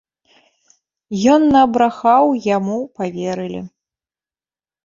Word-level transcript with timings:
Ён 1.33 1.41
набрахаў, 1.55 2.23
яму 2.57 2.79
паверылі. 2.97 3.61